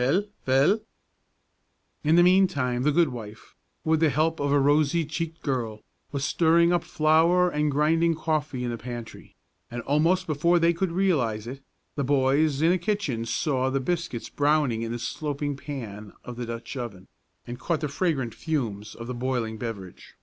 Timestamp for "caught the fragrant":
17.60-18.34